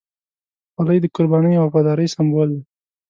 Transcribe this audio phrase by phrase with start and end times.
[0.73, 2.61] خولۍ د قربانۍ او وفادارۍ سمبول ده.